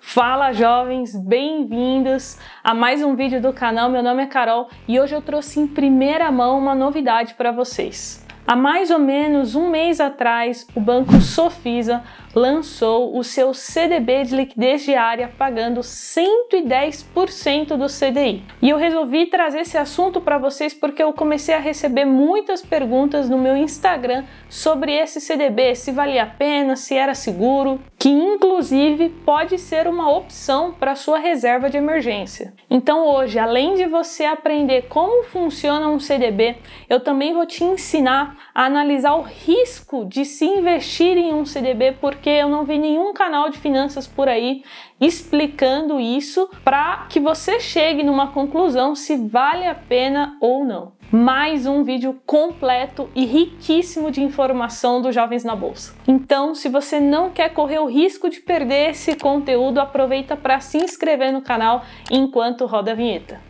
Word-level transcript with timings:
Fala 0.00 0.52
jovens, 0.52 1.14
bem-vindos 1.16 2.38
a 2.62 2.72
mais 2.72 3.02
um 3.02 3.16
vídeo 3.16 3.42
do 3.42 3.52
canal. 3.52 3.90
Meu 3.90 4.02
nome 4.02 4.22
é 4.22 4.26
Carol 4.26 4.68
e 4.86 4.98
hoje 4.98 5.14
eu 5.14 5.20
trouxe 5.20 5.58
em 5.58 5.66
primeira 5.66 6.30
mão 6.30 6.56
uma 6.56 6.74
novidade 6.74 7.34
para 7.34 7.50
vocês. 7.50 8.24
Há 8.46 8.54
mais 8.54 8.90
ou 8.90 8.98
menos 8.98 9.56
um 9.56 9.68
mês 9.68 10.00
atrás, 10.00 10.66
o 10.74 10.80
banco 10.80 11.20
Sofisa 11.20 12.02
lançou 12.38 13.18
o 13.18 13.24
seu 13.24 13.52
CDB 13.52 14.22
de 14.22 14.36
liquidez 14.36 14.84
diária 14.84 15.30
pagando 15.36 15.80
110% 15.80 17.76
do 17.76 17.86
CDI. 17.86 18.44
E 18.62 18.70
eu 18.70 18.76
resolvi 18.76 19.26
trazer 19.26 19.60
esse 19.60 19.76
assunto 19.76 20.20
para 20.20 20.38
vocês 20.38 20.72
porque 20.72 21.02
eu 21.02 21.12
comecei 21.12 21.54
a 21.54 21.58
receber 21.58 22.04
muitas 22.04 22.62
perguntas 22.62 23.28
no 23.28 23.36
meu 23.36 23.56
Instagram 23.56 24.24
sobre 24.48 24.92
esse 24.92 25.20
CDB, 25.20 25.74
se 25.74 25.90
valia 25.90 26.22
a 26.22 26.26
pena, 26.26 26.76
se 26.76 26.94
era 26.94 27.14
seguro, 27.14 27.80
que 27.98 28.08
inclusive 28.08 29.08
pode 29.26 29.58
ser 29.58 29.88
uma 29.88 30.08
opção 30.10 30.72
para 30.72 30.94
sua 30.94 31.18
reserva 31.18 31.68
de 31.68 31.76
emergência. 31.76 32.54
Então 32.70 33.04
hoje, 33.04 33.38
além 33.38 33.74
de 33.74 33.86
você 33.86 34.24
aprender 34.24 34.82
como 34.88 35.24
funciona 35.24 35.88
um 35.88 35.98
CDB, 35.98 36.56
eu 36.88 37.00
também 37.00 37.34
vou 37.34 37.44
te 37.44 37.64
ensinar 37.64 38.36
a 38.54 38.64
analisar 38.64 39.14
o 39.14 39.22
risco 39.22 40.04
de 40.04 40.24
se 40.24 40.44
investir 40.44 41.16
em 41.16 41.34
um 41.34 41.44
CDB 41.44 41.96
porque 42.00 42.27
porque 42.28 42.42
eu 42.42 42.48
não 42.50 42.62
vi 42.62 42.78
nenhum 42.78 43.14
canal 43.14 43.48
de 43.48 43.56
finanças 43.56 44.06
por 44.06 44.28
aí 44.28 44.62
explicando 45.00 45.98
isso 45.98 46.50
para 46.62 47.06
que 47.08 47.18
você 47.18 47.58
chegue 47.58 48.02
numa 48.02 48.26
conclusão 48.32 48.94
se 48.94 49.16
vale 49.16 49.66
a 49.66 49.74
pena 49.74 50.36
ou 50.38 50.62
não. 50.62 50.92
Mais 51.10 51.64
um 51.64 51.82
vídeo 51.82 52.20
completo 52.26 53.08
e 53.14 53.24
riquíssimo 53.24 54.10
de 54.10 54.22
informação 54.22 55.00
dos 55.00 55.14
Jovens 55.14 55.42
na 55.42 55.56
Bolsa. 55.56 55.94
Então, 56.06 56.54
se 56.54 56.68
você 56.68 57.00
não 57.00 57.30
quer 57.30 57.54
correr 57.54 57.78
o 57.78 57.86
risco 57.86 58.28
de 58.28 58.40
perder 58.40 58.90
esse 58.90 59.16
conteúdo, 59.16 59.80
aproveita 59.80 60.36
para 60.36 60.60
se 60.60 60.76
inscrever 60.76 61.32
no 61.32 61.40
canal 61.40 61.82
enquanto 62.10 62.66
roda 62.66 62.90
a 62.92 62.94
vinheta. 62.94 63.47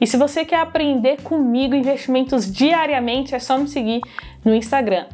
E 0.00 0.06
se 0.06 0.16
você 0.16 0.44
quer 0.44 0.60
aprender 0.60 1.22
comigo 1.22 1.74
investimentos 1.74 2.50
diariamente, 2.50 3.34
é 3.34 3.38
só 3.38 3.58
me 3.58 3.68
seguir 3.68 4.00
no 4.44 4.54
Instagram, 4.54 5.06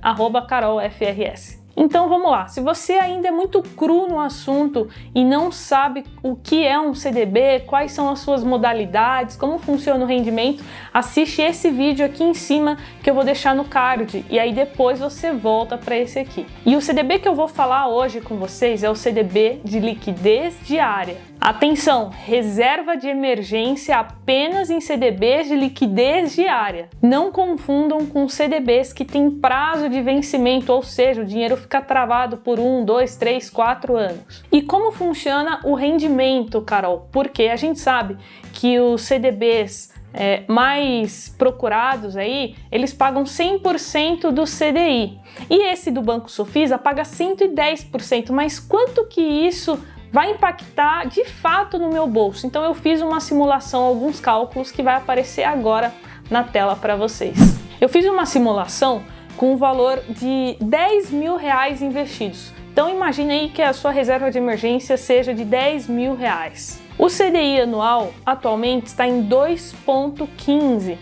carolfrs. 0.49 1.61
Então 1.77 2.09
vamos 2.09 2.31
lá, 2.31 2.47
se 2.49 2.61
você 2.61 2.95
ainda 2.95 3.29
é 3.29 3.31
muito 3.31 3.63
cru 3.63 4.07
no 4.09 4.21
assunto 4.21 4.89
e 5.15 5.25
não 5.25 5.51
sabe 5.53 6.05
o 6.23 6.37
que 6.37 6.67
é 6.67 6.79
um 6.79 6.93
CDB, 6.93 7.61
quais 7.61 7.93
são 7.93 8.11
as 8.11 8.19
suas 8.19 8.43
modalidades, 8.43 9.37
como 9.37 9.59
funciona 9.59 10.05
o 10.05 10.07
rendimento, 10.07 10.63
assiste 10.93 11.41
esse 11.41 11.71
vídeo 11.71 12.05
aqui 12.05 12.23
em 12.23 12.35
cima 12.35 12.77
que 13.03 13.09
eu 13.09 13.15
vou 13.15 13.25
deixar 13.25 13.55
no 13.55 13.65
card 13.65 14.27
e 14.29 14.39
aí 14.39 14.53
depois 14.53 14.99
você 14.99 15.33
volta 15.33 15.79
para 15.79 15.97
esse 15.97 16.19
aqui. 16.19 16.47
E 16.67 16.77
o 16.77 16.83
CDB 16.83 17.21
que 17.21 17.29
eu 17.29 17.35
vou 17.35 17.49
falar 17.49 17.89
hoje 17.89 18.21
com 18.21 18.37
vocês 18.37 18.83
é 18.83 18.91
o 18.91 18.95
CDB 18.95 19.61
de 19.65 19.79
liquidez 19.79 20.59
diária. 20.63 21.30
Atenção, 21.41 22.11
reserva 22.11 22.99
de 22.99 23.09
emergência 23.09 23.97
apenas 23.97 24.69
em 24.69 24.79
CDBs 24.79 25.49
de 25.49 25.57
liquidez 25.57 26.35
diária. 26.35 26.91
Não 27.01 27.33
confundam 27.33 28.05
com 28.05 28.29
CDBs 28.29 28.93
que 28.93 29.07
têm 29.07 29.31
prazo 29.31 29.89
de 29.89 30.03
vencimento, 30.03 30.71
ou 30.71 30.83
seja, 30.83 31.23
o 31.23 31.25
dinheiro 31.25 31.57
fica 31.57 31.81
travado 31.81 32.37
por 32.37 32.61
um, 32.61 32.85
dois, 32.85 33.17
três, 33.17 33.49
quatro 33.49 33.97
anos. 33.97 34.45
E 34.53 34.61
como 34.61 34.93
funciona 34.93 35.61
o 35.65 35.75
rendimento, 35.75 36.61
Carol? 36.61 37.09
Porque 37.11 37.45
a 37.45 37.57
gente 37.57 37.81
sabe 37.81 38.19
que 38.53 38.79
os 38.79 39.01
CDBs 39.01 39.95
é, 40.13 40.43
mais 40.47 41.35
procurados 41.39 42.19
aí, 42.19 42.55
eles 42.71 42.93
pagam 42.93 43.25
100% 43.25 44.31
do 44.31 44.45
CDI. 44.45 45.19
E 45.49 45.73
esse 45.73 45.91
do 45.91 46.03
Banco 46.03 46.31
Sofisa 46.31 46.77
paga 46.77 47.03
110%. 47.03 48.31
Mas 48.31 48.61
quanto 48.61 49.07
que 49.07 49.23
isso 49.23 49.81
vai 50.13 50.33
impactar 50.33 51.07
de 51.07 51.25
fato 51.25 51.79
no 51.79 51.91
meu 51.91 52.07
bolso. 52.07 52.47
Então 52.47 52.65
eu 52.65 52.75
fiz 52.75 53.01
uma 53.01 53.21
simulação, 53.21 53.83
alguns 53.83 54.21
cálculos 54.21 54.71
que 54.71 54.83
vai 54.83 54.97
aparecer 54.97 55.45
agora 55.45 55.93
na 56.31 56.45
tela 56.45 56.77
para 56.77 56.97
vocês. 56.97 57.37
Eu 57.81 57.89
fiz 57.89 58.05
uma 58.05 58.27
simulação 58.27 59.03
com 59.37 59.55
o 59.55 59.57
valor 59.57 60.03
de 60.09 60.57
10 60.61 61.11
mil 61.11 61.37
reais 61.37 61.81
investidos. 61.81 62.53
Então 62.73 62.91
imagine 62.91 63.33
aí 63.33 63.49
que 63.49 63.63
a 63.63 63.73
sua 63.73 63.91
reserva 63.91 64.31
de 64.31 64.39
emergência 64.39 64.97
seja 64.97 65.35
de 65.35 65.45
10 65.45 65.89
mil 65.89 66.15
reais. 66.15 66.81
O 66.99 67.07
CDI 67.07 67.63
anual 67.63 68.13
atualmente 68.27 68.89
está 68.89 69.07
em 69.07 69.27
2,15. 69.27 70.99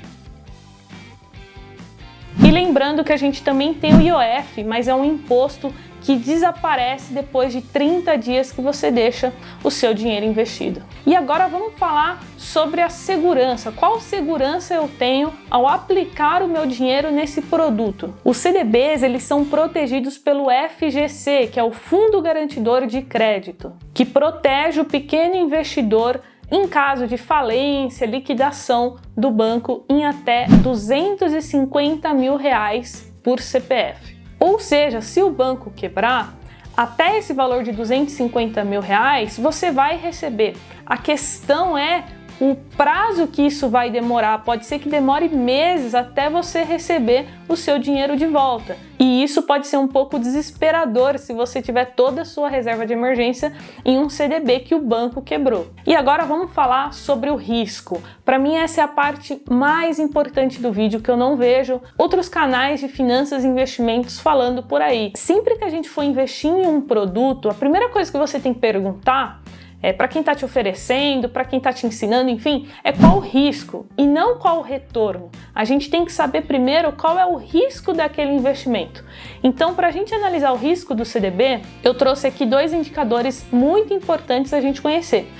E 2.41 2.53
lembrando 2.53 3.03
que 3.03 3.13
a 3.13 3.17
gente 3.17 3.43
também 3.43 3.75
tem 3.75 3.97
o 3.97 4.01
IOF, 4.01 4.63
mas 4.63 4.87
é 4.87 4.95
um 4.95 5.05
imposto 5.05 5.75
que 6.09 6.17
desaparece 6.17 7.13
depois 7.13 7.53
de 7.53 7.61
30 7.61 8.17
dias 8.17 8.51
que 8.51 8.63
você 8.63 8.91
deixa 8.91 9.31
o 9.63 9.71
seu 9.71 9.93
dinheiro 9.93 10.25
investido. 10.25 10.83
E 11.05 11.15
agora 11.15 11.49
vamos 11.49 11.75
falar 11.75 12.25
sobre 12.39 12.81
a 12.81 12.89
segurança. 12.89 13.71
Qual 13.71 14.01
segurança 14.01 14.73
eu 14.73 14.89
tenho 14.99 15.31
ao 15.51 15.69
aplicar 15.69 16.43
o 16.43 16.49
meu 16.49 16.65
dinheiro 16.65 17.11
nesse 17.11 17.43
produto? 17.43 18.15
Os 18.25 18.39
CDBs, 18.39 19.03
eles 19.03 19.23
são 19.23 19.45
protegidos 19.45 20.17
pelo 20.17 20.47
FGC, 20.47 21.51
que 21.53 21.61
é 21.61 21.63
o 21.63 21.73
Fundo 21.73 22.23
Garantidor 22.23 22.87
de 22.87 23.03
Crédito, 23.03 23.75
que 23.93 24.07
protege 24.07 24.81
o 24.81 24.87
pequeno 24.87 25.37
investidor 25.37 26.23
em 26.51 26.67
caso 26.67 27.07
de 27.07 27.19
falência, 27.19 28.07
liquidação 28.07 28.97
do 29.15 29.31
banco 29.31 29.85
em 29.91 30.07
até 30.07 30.47
250 30.47 32.15
mil 32.15 32.37
reais 32.37 33.13
por 33.23 33.41
CPF. 33.41 34.18
Ou 34.39 34.59
seja, 34.59 35.01
se 35.01 35.23
o 35.23 35.31
banco 35.31 35.71
quebrar, 35.71 36.35
até 36.77 37.19
esse 37.19 37.33
valor 37.33 37.65
de 37.65 37.73
250 37.73 38.63
mil 38.65 38.81
reais 38.81 39.37
você 39.37 39.71
vai 39.71 39.97
receber. 39.97 40.57
A 40.87 40.97
questão 40.97 41.77
é 41.77 42.05
o 42.41 42.57
prazo 42.77 43.27
que 43.27 43.43
isso 43.43 43.69
vai 43.69 43.91
demorar. 43.91 44.45
Pode 44.45 44.65
ser 44.65 44.79
que 44.79 44.89
demore 44.89 45.29
meses 45.29 45.95
até 45.95 46.31
você 46.31 46.63
receber 46.63 47.27
o 47.49 47.57
seu 47.57 47.79
dinheiro 47.79 48.17
de 48.17 48.27
volta. 48.27 48.77
E 48.99 49.23
isso 49.23 49.43
pode 49.43 49.67
ser 49.67 49.77
um 49.77 49.87
pouco 49.87 50.19
desesperador 50.19 51.19
se 51.19 51.33
você 51.33 51.63
tiver 51.63 51.85
toda 51.95 52.23
a 52.23 52.25
sua 52.25 52.49
reserva 52.49 52.85
de 52.85 52.93
emergência 52.93 53.53
em 53.85 53.99
um 53.99 54.09
CDB 54.09 54.61
que 54.61 54.75
o 54.75 54.81
banco 54.81 55.23
quebrou. 55.23 55.69
E 55.87 55.95
agora 55.95 56.25
vamos 56.25 56.53
falar 56.53 56.93
sobre 56.93 57.31
o 57.31 57.37
risco. 57.37 58.03
Para 58.25 58.39
mim 58.39 58.57
essa 58.57 58.81
é 58.81 58.85
a 58.85 58.89
parte 58.89 59.41
mais 59.49 59.99
importante 59.99 60.61
do 60.61 60.73
vídeo 60.73 61.01
que 61.01 61.11
eu 61.11 61.17
não 61.17 61.37
vejo 61.37 61.81
outros 61.97 62.29
canais 62.29 62.81
de 62.81 62.89
finanças 62.89 63.45
e 63.45 63.49
investimentos 63.49 64.19
falando 64.19 64.63
por 64.63 64.83
aí. 64.83 65.13
Sempre 65.15 65.57
que 65.57 65.65
a 65.65 65.71
gente 65.71 65.89
for 65.89 66.03
investir 66.03 66.51
em 66.51 66.67
um 66.67 66.81
produto, 66.81 67.49
a 67.49 67.55
primeira 67.55 67.89
coisa 67.89 68.11
que 68.11 68.19
você 68.19 68.41
tem 68.41 68.53
que 68.53 68.61
perguntar 68.61 69.43
é, 69.83 69.93
para 69.93 70.09
quem 70.09 70.21
está 70.21 70.35
te 70.35 70.45
oferecendo, 70.45 71.29
para 71.29 71.45
quem 71.45 71.59
está 71.59 71.73
te 71.73 71.87
ensinando, 71.87 72.31
enfim, 72.31 72.69
é 72.83 72.93
qual 72.93 73.17
o 73.17 73.21
risco 73.21 73.87
e 73.97 74.07
não 74.07 74.39
qual 74.39 74.59
o 74.59 74.63
retorno. 74.63 75.31
A 75.55 75.65
gente 75.65 75.89
tem 75.89 76.05
que 76.05 76.13
saber 76.13 76.43
primeiro 76.43 76.93
qual 76.93 77.19
é 77.19 77.27
o 77.27 77.37
risco 77.37 77.93
daquele 77.93 78.33
investimento. 78.33 79.05
Então, 79.43 79.75
para 79.75 79.89
a 79.89 79.91
gente 79.91 80.15
analisar 80.15 80.53
o 80.53 80.57
risco 80.57 80.95
do 80.95 81.05
CDB, 81.05 81.61
eu 81.83 81.95
trouxe 81.95 82.27
aqui 82.27 82.45
dois 82.45 82.73
indicadores 82.73 83.47
muito 83.53 83.95
importantes 83.95 84.53
a 84.53 84.61
gente 84.61 84.83
conhecer. 84.83 85.31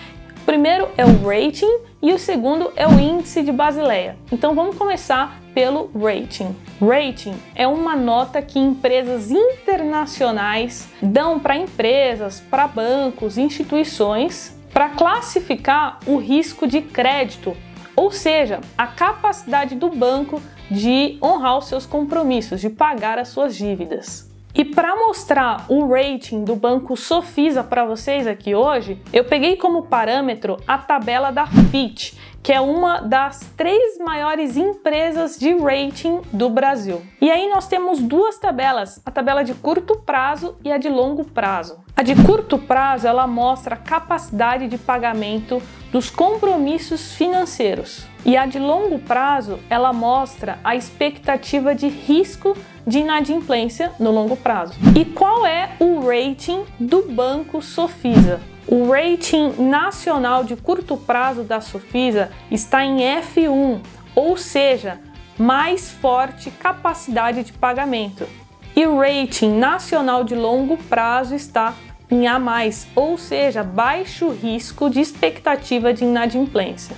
Primeiro 0.47 0.89
é 0.97 1.05
o 1.05 1.27
rating 1.27 1.88
e 2.01 2.13
o 2.13 2.19
segundo 2.19 2.73
é 2.77 2.87
o 2.87 2.99
índice 2.99 3.43
de 3.43 3.53
Basileia. 3.53 4.17
Então, 4.31 4.55
vamos 4.55 4.77
começar 4.77 5.41
pelo 5.55 5.91
rating. 5.95 6.55
Rating 6.81 7.35
é 7.55 7.67
uma 7.67 7.97
nota 7.97 8.41
que 8.41 8.59
empresas 8.59 9.31
internacionais 9.31 10.89
dão 11.03 11.41
para 11.41 11.57
empresas, 11.57 12.41
para 12.41 12.69
bancos, 12.69 13.37
instituições 13.37 14.57
para 14.73 14.91
classificar 14.91 15.99
o 16.07 16.19
risco 16.19 16.67
de 16.67 16.81
crédito, 16.81 17.57
ou 17.97 18.13
seja, 18.13 18.61
a 18.77 18.87
capacidade 18.87 19.75
do 19.75 19.89
banco 19.89 20.41
de 20.71 21.19
honrar 21.21 21.59
os 21.59 21.67
seus 21.67 21.85
compromissos, 21.85 22.61
de 22.61 22.71
pagar 22.71 23.19
as 23.19 23.29
suas 23.29 23.57
dívidas. 23.57 24.28
E 24.59 24.65
para 24.65 24.97
mostrar 24.97 25.67
o 25.69 25.87
rating 25.87 26.43
do 26.43 26.57
banco 26.57 26.97
Sofisa 26.97 27.63
para 27.63 27.85
vocês 27.85 28.27
aqui 28.27 28.57
hoje, 28.57 29.01
eu 29.13 29.23
peguei 29.23 29.57
como 29.57 29.85
parâmetro 29.85 30.57
a 30.67 30.77
tabela 30.77 31.31
da 31.31 31.47
Fitch, 31.47 32.15
que 32.43 32.53
é 32.53 32.61
uma 32.61 33.01
das 33.01 33.39
três 33.57 33.99
maiores 33.99 34.57
empresas 34.57 35.39
de 35.39 35.57
rating 35.57 36.23
do 36.33 36.51
Brasil. 36.51 37.01
E 37.21 37.31
aí 37.31 37.49
nós 37.49 37.69
temos 37.69 38.03
duas 38.03 38.37
tabelas, 38.37 39.01
a 39.07 39.13
tabela 39.13 39.45
de 39.45 39.55
curto 39.55 40.01
prazo 40.01 40.57
e 40.65 40.73
a 40.73 40.77
de 40.77 40.89
longo 40.89 41.25
prazo. 41.25 41.79
A 41.95 42.03
de 42.03 42.17
curto 42.25 42.59
prazo 42.59 43.07
ela 43.07 43.29
mostra 43.29 43.77
a 43.77 43.79
capacidade 43.79 44.67
de 44.67 44.77
pagamento 44.77 45.63
dos 45.93 46.11
compromissos 46.11 47.13
financeiros. 47.13 48.07
E 48.25 48.37
a 48.37 48.47
de 48.47 48.59
longo 48.59 48.99
prazo, 48.99 49.59
ela 49.71 49.93
mostra 49.93 50.59
a 50.63 50.77
expectativa 50.77 51.75
de 51.75 51.89
risco 51.89 52.57
de 52.87 52.99
inadimplência 52.99 53.93
no 53.99 54.11
longo 54.11 54.37
prazo. 54.37 54.75
E 54.95 55.05
qual 55.05 55.47
é 55.47 55.71
o 55.79 56.01
rating 56.01 56.65
do 56.79 57.03
Banco 57.11 57.63
Sofisa? 57.63 58.41
O 58.67 58.91
rating 58.91 59.55
nacional 59.59 60.45
de 60.45 60.55
curto 60.55 60.97
prazo 60.97 61.43
da 61.43 61.61
Sofisa 61.61 62.31
está 62.51 62.85
em 62.85 62.99
F1, 62.99 63.81
ou 64.15 64.37
seja, 64.37 65.01
mais 65.39 65.91
forte 65.91 66.51
capacidade 66.51 67.45
de 67.45 67.53
pagamento. 67.53 68.27
E 68.77 68.87
o 68.87 68.99
rating 68.99 69.59
nacional 69.59 70.23
de 70.23 70.35
longo 70.35 70.77
prazo 70.77 71.35
está 71.35 71.75
em 72.11 72.27
A+, 72.27 72.41
ou 72.95 73.19
seja, 73.19 73.63
baixo 73.63 74.31
risco 74.31 74.89
de 74.89 75.01
expectativa 75.01 75.93
de 75.93 76.05
inadimplência. 76.05 76.97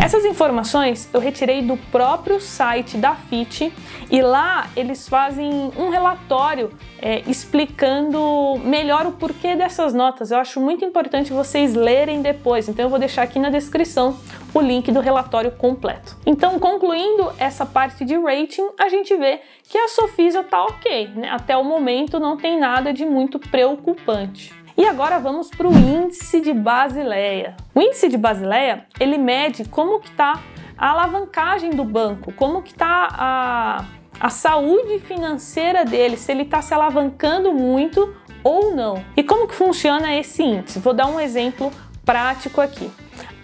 Essas 0.00 0.24
informações 0.24 1.08
eu 1.12 1.18
retirei 1.18 1.60
do 1.60 1.76
próprio 1.76 2.40
site 2.40 2.96
da 2.96 3.16
FIT 3.16 3.72
e 4.10 4.22
lá 4.22 4.68
eles 4.76 5.08
fazem 5.08 5.72
um 5.76 5.90
relatório 5.90 6.70
é, 7.00 7.22
explicando 7.28 8.60
melhor 8.64 9.06
o 9.06 9.12
porquê 9.12 9.56
dessas 9.56 9.92
notas. 9.92 10.30
Eu 10.30 10.38
acho 10.38 10.60
muito 10.60 10.84
importante 10.84 11.32
vocês 11.32 11.74
lerem 11.74 12.22
depois, 12.22 12.68
então 12.68 12.84
eu 12.84 12.88
vou 12.88 12.98
deixar 12.98 13.22
aqui 13.22 13.40
na 13.40 13.50
descrição 13.50 14.16
o 14.54 14.60
link 14.60 14.90
do 14.92 15.00
relatório 15.00 15.50
completo. 15.52 16.16
Então, 16.26 16.58
concluindo 16.58 17.32
essa 17.38 17.64
parte 17.64 18.04
de 18.04 18.16
rating, 18.16 18.68
a 18.78 18.88
gente 18.88 19.16
vê 19.16 19.40
que 19.68 19.78
a 19.78 19.88
Sofisa 19.88 20.42
tá 20.42 20.64
ok, 20.64 21.08
né? 21.14 21.30
Até 21.30 21.56
o 21.56 21.64
momento 21.64 22.20
não 22.20 22.36
tem 22.36 22.58
nada 22.58 22.92
de 22.92 23.04
muito 23.04 23.38
preocupante. 23.38 24.52
E 24.76 24.86
agora 24.86 25.18
vamos 25.18 25.50
para 25.50 25.68
o 25.68 25.72
índice 25.72 26.40
de 26.40 26.52
Basileia. 26.52 27.56
O 27.74 27.80
índice 27.80 28.08
de 28.08 28.16
Basileia 28.16 28.86
ele 28.98 29.18
mede 29.18 29.68
como 29.68 30.00
que 30.00 30.08
está 30.08 30.40
a 30.76 30.90
alavancagem 30.90 31.70
do 31.70 31.84
banco, 31.84 32.32
como 32.32 32.62
que 32.62 32.72
está 32.72 33.08
a, 33.12 33.84
a 34.18 34.30
saúde 34.30 34.98
financeira 34.98 35.84
dele, 35.84 36.16
se 36.16 36.32
ele 36.32 36.42
está 36.42 36.62
se 36.62 36.72
alavancando 36.72 37.52
muito 37.52 38.14
ou 38.42 38.74
não. 38.74 39.04
E 39.16 39.22
como 39.22 39.46
que 39.46 39.54
funciona 39.54 40.16
esse 40.16 40.42
índice? 40.42 40.78
Vou 40.78 40.94
dar 40.94 41.06
um 41.06 41.20
exemplo 41.20 41.70
prático 42.04 42.60
aqui. 42.60 42.90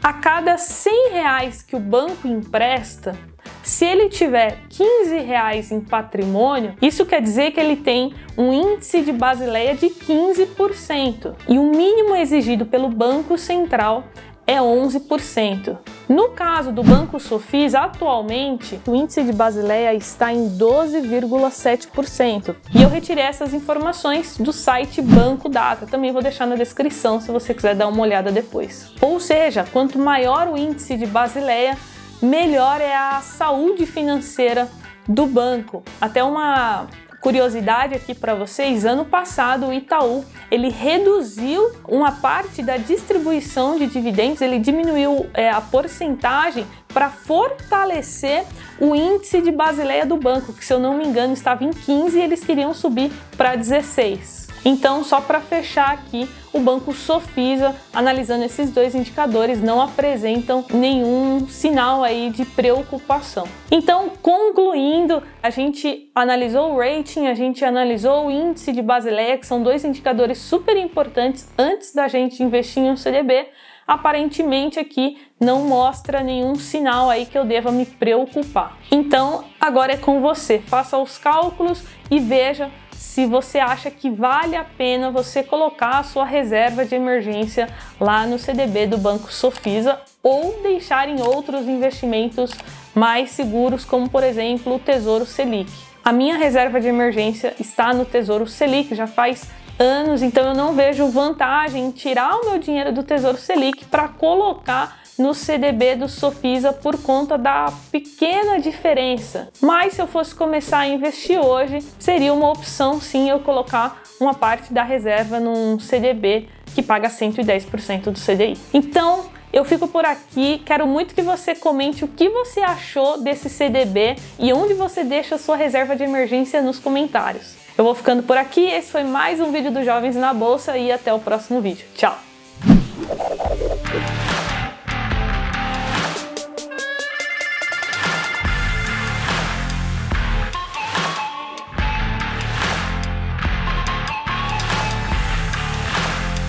A 0.03 0.13
cada 0.13 0.57
100 0.57 1.11
reais 1.11 1.63
que 1.63 1.75
o 1.75 1.81
banco 1.81 2.27
empresta, 2.29 3.19
se 3.63 3.85
ele 3.85 4.09
tiver 4.09 4.59
15 4.71 5.19
reais 5.19 5.73
em 5.73 5.81
patrimônio, 5.81 6.75
isso 6.81 7.05
quer 7.05 7.21
dizer 7.21 7.51
que 7.51 7.61
ele 7.61 7.77
tem 7.77 8.15
um 8.37 8.53
índice 8.53 9.03
de 9.03 9.13
Basileia 9.13 9.75
de 9.75 9.89
15% 9.89 11.35
e 11.49 11.59
o 11.59 11.65
mínimo 11.65 12.15
exigido 12.15 12.65
pelo 12.65 12.89
Banco 12.89 13.37
Central 13.37 14.05
é 14.49 14.57
11%. 14.57 15.79
No 16.09 16.31
caso 16.31 16.73
do 16.73 16.83
Banco 16.83 17.21
Sofis, 17.21 17.75
atualmente 17.75 18.81
o 18.89 18.97
índice 18.97 19.23
de 19.23 19.31
Basileia 19.31 19.93
está 19.93 20.33
em 20.33 20.49
12,7%. 20.57 22.57
E 22.75 22.83
eu 22.83 22.89
retirei 22.89 23.25
essas 23.25 23.53
informações 23.53 24.39
do 24.39 24.51
site 24.51 25.03
Banco 25.03 25.51
Data. 25.51 25.87
Também 25.87 26.13
vou 26.13 26.23
deixar 26.23 26.47
na 26.47 26.57
descrição 26.57 27.21
se 27.21 27.31
você 27.31 27.53
quiser 27.53 27.75
dar 27.75 27.89
uma 27.89 28.01
olhada 28.01 28.33
depois. 28.33 28.91
Ou 29.03 29.21
seja, 29.21 29.67
quanto 29.71 29.99
maior 29.99 30.49
o 30.49 30.57
índice 30.57 30.97
de 30.97 31.05
Basileia, 31.05 31.77
melhor 32.23 32.81
é 32.81 32.97
a 32.97 33.21
saúde 33.21 33.85
financeira 33.85 34.67
do 35.07 35.27
banco. 35.27 35.83
Até 36.01 36.25
uma 36.25 36.87
curiosidade 37.21 37.95
aqui 37.95 38.15
para 38.15 38.35
vocês, 38.35 38.85
ano 38.85 39.05
passado 39.05 39.67
o 39.67 39.73
Itaú, 39.73 40.25
ele 40.51 40.69
reduziu 40.69 41.73
uma 41.87 42.13
parte 42.13 42.63
da 42.63 42.77
distribuição 42.77 43.77
de 43.79 43.87
dividendos, 43.87 44.41
ele 44.41 44.59
diminuiu 44.59 45.27
é, 45.35 45.51
a 45.51 45.61
porcentagem 45.61 46.67
para 46.93 47.11
fortalecer 47.11 48.45
o 48.81 48.95
índice 48.95 49.41
de 49.41 49.51
Basileia 49.51 50.07
do 50.07 50.17
banco, 50.17 50.53
que 50.53 50.65
se 50.65 50.73
eu 50.73 50.79
não 50.79 50.97
me 50.97 51.05
engano 51.05 51.33
estava 51.33 51.65
em 51.65 51.71
15 51.71 52.19
e 52.19 52.23
eles 52.23 52.45
queriam 52.45 52.73
subir 52.73 53.13
para 53.37 53.55
16. 53.57 54.48
Então, 54.65 55.03
só 55.05 55.21
para 55.21 55.41
fechar 55.41 55.93
aqui, 55.93 56.29
o 56.53 56.61
banco 56.61 56.93
Sofisa, 56.93 57.75
analisando 57.93 58.45
esses 58.45 58.71
dois 58.71 58.95
indicadores, 58.95 59.63
não 59.63 59.81
apresentam 59.81 60.65
nenhum 60.73 61.47
sinal 61.49 62.03
aí 62.03 62.31
de 62.31 62.45
preocupação. 62.45 63.47
Então, 63.71 64.11
concluindo, 64.23 65.23
a 65.43 65.51
gente 65.51 66.11
analisou 66.15 66.73
o 66.73 66.79
rating, 66.79 67.27
a 67.27 67.35
gente 67.35 67.65
analisou 67.65 68.27
o 68.27 68.31
índice 68.31 68.73
de 68.73 68.83
Basileia, 68.83 69.39
que 69.39 69.47
são 69.47 69.63
dois 69.63 69.85
indicadores 69.85 70.39
super 70.39 70.77
importantes 70.77 71.49
antes 71.57 71.93
da 71.93 72.09
gente 72.09 72.43
investir 72.43 72.83
em 72.83 72.91
um 72.91 72.97
CDB. 72.97 73.47
Aparentemente 73.87 74.79
aqui 74.79 75.17
não 75.41 75.65
mostra 75.65 76.23
nenhum 76.23 76.55
sinal 76.57 77.09
aí 77.09 77.25
que 77.25 77.39
eu 77.39 77.45
deva 77.47 77.73
me 77.73 77.87
preocupar. 77.87 78.77
Então, 78.91 79.45
agora 79.59 79.95
é 79.95 79.97
com 79.97 80.21
você. 80.21 80.59
Faça 80.59 80.99
os 80.99 81.17
cálculos 81.17 81.83
e 82.11 82.19
veja 82.19 82.71
se 82.99 83.27
você 83.27 83.61
acha 83.61 83.93
que 83.93 84.11
vale 84.11 84.57
a 84.57 84.65
pena 84.65 85.09
você 85.09 85.43
colocar 85.43 86.01
a 86.01 86.03
sua 86.03 86.25
reserva 86.25 86.85
de 86.85 86.97
emergência 86.97 87.69
lá 88.01 88.27
no 88.27 88.41
CDB 88.41 88.89
do 88.89 88.99
Banco 88.99 89.33
Sofisa 89.33 90.01
ou 90.21 90.61
deixar 90.63 91.09
em 91.09 91.23
outros 91.23 91.69
investimentos 91.69 92.51
mais 92.93 93.31
seguros, 93.31 93.85
como 93.85 94.11
por 94.11 94.25
exemplo 94.25 94.75
o 94.75 94.79
Tesouro 94.81 95.25
Selic. 95.25 95.71
A 96.05 96.11
minha 96.11 96.37
reserva 96.37 96.81
de 96.81 96.89
emergência 96.89 97.55
está 97.61 97.95
no 97.95 98.05
Tesouro 98.05 98.49
Selic 98.49 98.93
já 98.97 99.07
faz 99.07 99.49
anos, 99.79 100.21
então 100.21 100.49
eu 100.49 100.55
não 100.55 100.75
vejo 100.75 101.07
vantagem 101.09 101.87
em 101.87 101.91
tirar 101.93 102.35
o 102.35 102.51
meu 102.51 102.59
dinheiro 102.59 102.93
do 102.93 103.05
Tesouro 103.05 103.39
Selic 103.39 103.85
para 103.85 104.09
colocar 104.09 104.99
no 105.19 105.35
CDB 105.35 105.97
do 105.97 106.09
Sofisa 106.09 106.73
por 106.73 107.03
conta 107.03 107.37
da 107.37 107.73
pequena 107.91 108.59
diferença. 108.61 109.49
Mas 109.61 109.95
se 109.95 110.03
eu 110.03 110.07
fosse 110.07 110.35
começar 110.35 110.79
a 110.79 110.89
investir 110.89 111.39
hoje, 111.39 111.81
seria 111.99 112.33
uma 112.33 112.51
opção 112.51 113.01
sim 113.01 113.29
eu 113.29 113.41
colocar 113.41 114.03
uma 114.21 114.35
parte 114.35 114.73
da 114.73 114.83
reserva 114.83 115.41
num 115.41 115.79
CDB 115.79 116.49
que 116.75 116.83
paga 116.83 117.09
110% 117.09 118.05
do 118.05 118.21
CDI. 118.21 118.57
Então, 118.73 119.27
eu 119.53 119.65
fico 119.65 119.89
por 119.89 120.05
aqui, 120.05 120.63
quero 120.65 120.87
muito 120.87 121.15
que 121.15 121.23
você 121.23 121.55
comente 121.55 122.05
o 122.05 122.09
que 122.09 122.29
você 122.29 122.61
achou 122.61 123.21
desse 123.21 123.49
CDB 123.49 124.17
e 124.39 124.53
onde 124.53 124.75
você 124.75 125.03
deixa 125.03 125.37
a 125.37 125.39
sua 125.39 125.57
reserva 125.57 125.97
de 125.97 126.05
emergência 126.05 126.61
nos 126.61 126.79
comentários. 126.79 127.57
Eu 127.77 127.85
vou 127.85 127.95
ficando 127.95 128.23
por 128.23 128.37
aqui, 128.37 128.61
esse 128.61 128.91
foi 128.91 129.05
mais 129.05 129.41
um 129.41 129.51
vídeo 129.51 129.71
dos 129.71 129.85
Jovens 129.85 130.17
na 130.17 130.35
Bolsa 130.35 130.77
e 130.77 130.93
até 130.93 131.13
o 131.13 131.19
próximo 131.19 131.61
vídeo. 131.61 131.87
Tchau! 131.95 132.19